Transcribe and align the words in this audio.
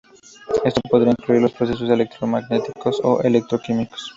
Esto 0.65 0.81
podría 0.89 1.11
incluir 1.11 1.43
los 1.43 1.51
procesos 1.51 1.87
electromecánicos 1.87 3.01
o 3.03 3.21
electroquímicos. 3.21 4.09